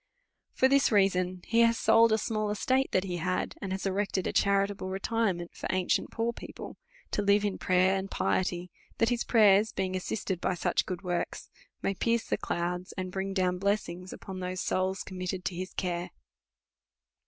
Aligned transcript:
i^'or 0.57 0.67
this 0.67 0.91
reason 0.91 1.43
he 1.45 1.59
has 1.59 1.77
sold 1.77 2.11
a 2.11 2.17
small 2.17 2.49
estate 2.49 2.89
that 2.91 3.03
he 3.03 3.17
had, 3.17 3.53
and 3.61 3.71
has 3.71 3.85
erected 3.85 4.25
a 4.25 4.33
cha 4.33 4.49
ritable 4.65 4.89
retirement 4.89 5.51
for 5.53 5.67
ancient, 5.71 6.09
poor 6.09 6.33
people, 6.33 6.75
to 7.11 7.21
live 7.21 7.45
in 7.45 7.59
prayer 7.59 7.95
and 7.95 8.09
piety— 8.09 8.71
that 8.97 9.09
his 9.09 9.23
prayers, 9.23 9.71
being 9.71 9.95
assisted 9.95 10.41
by 10.41 10.55
such 10.55 10.87
good 10.87 11.01
vvorkpi, 11.01 11.47
may 11.83 11.93
pierce 11.93 12.23
the 12.27 12.35
clouds, 12.35 12.93
and 12.97 13.11
bring 13.11 13.31
down 13.31 13.59
blessings 13.59 14.11
upon 14.11 14.39
those 14.39 14.59
souls 14.61 15.03
committed 15.03 15.45
to 15.45 15.53
his 15.53 15.71
care. 15.71 16.09